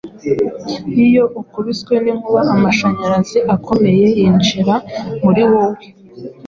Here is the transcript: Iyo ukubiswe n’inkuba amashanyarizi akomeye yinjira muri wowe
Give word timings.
Iyo 1.05 1.23
ukubiswe 1.41 1.93
n’inkuba 2.03 2.39
amashanyarizi 2.53 3.39
akomeye 3.55 4.03
yinjira 4.15 4.75
muri 5.23 5.43
wowe 5.51 5.83